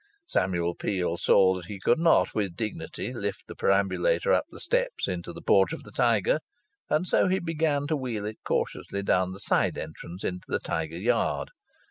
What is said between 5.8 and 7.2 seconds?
the Tiger, and